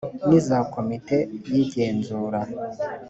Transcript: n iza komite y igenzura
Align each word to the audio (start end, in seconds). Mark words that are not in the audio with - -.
n 0.27 0.31
iza 0.39 0.57
komite 0.73 1.17
y 1.51 1.53
igenzura 1.63 2.39